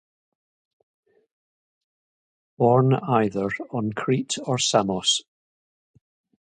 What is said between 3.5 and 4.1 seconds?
on